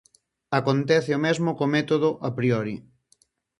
Acontece 0.59 1.11
o 1.17 1.23
mesmo 1.25 1.49
co 1.57 1.65
método 1.75 2.09
a 2.27 2.29
priori. 2.37 2.75